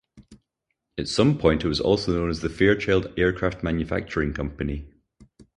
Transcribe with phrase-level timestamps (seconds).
[0.97, 4.89] At some point, it was also known as the Fairchild Aircraft Manufacturing Company.